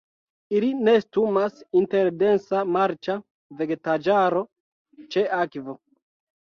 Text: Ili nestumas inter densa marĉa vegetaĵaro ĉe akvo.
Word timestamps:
Ili 0.59 0.69
nestumas 0.87 1.59
inter 1.81 2.09
densa 2.23 2.65
marĉa 2.79 3.19
vegetaĵaro 3.63 4.45
ĉe 5.15 5.31
akvo. 5.45 5.81